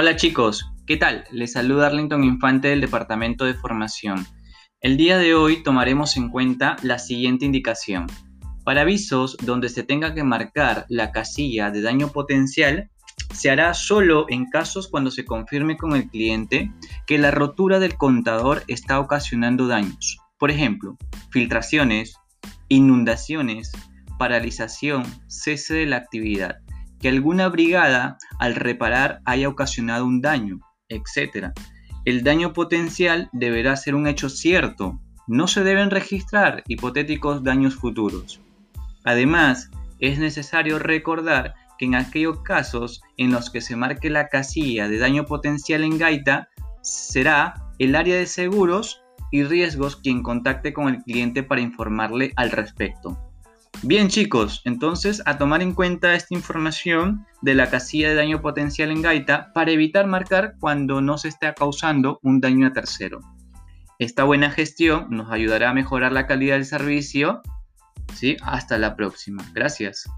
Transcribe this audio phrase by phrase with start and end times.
[0.00, 1.24] Hola chicos, ¿qué tal?
[1.32, 4.28] Les saluda Arlington Infante del Departamento de Formación.
[4.80, 8.06] El día de hoy tomaremos en cuenta la siguiente indicación.
[8.62, 12.92] Para avisos donde se tenga que marcar la casilla de daño potencial,
[13.34, 16.70] se hará solo en casos cuando se confirme con el cliente
[17.04, 20.18] que la rotura del contador está ocasionando daños.
[20.38, 20.96] Por ejemplo,
[21.32, 22.14] filtraciones,
[22.68, 23.72] inundaciones,
[24.16, 26.58] paralización, cese de la actividad,
[27.00, 31.52] que alguna brigada al reparar haya ocasionado un daño, etc.
[32.04, 38.40] El daño potencial deberá ser un hecho cierto, no se deben registrar hipotéticos daños futuros.
[39.04, 44.88] Además, es necesario recordar que en aquellos casos en los que se marque la casilla
[44.88, 46.48] de daño potencial en gaita,
[46.82, 52.50] será el área de seguros y riesgos quien contacte con el cliente para informarle al
[52.50, 53.27] respecto.
[53.82, 58.90] Bien chicos, entonces a tomar en cuenta esta información de la casilla de daño potencial
[58.90, 63.20] en gaita para evitar marcar cuando no se esté causando un daño a tercero.
[64.00, 67.40] Esta buena gestión nos ayudará a mejorar la calidad del servicio.
[68.14, 68.36] ¿sí?
[68.42, 69.44] Hasta la próxima.
[69.54, 70.08] Gracias.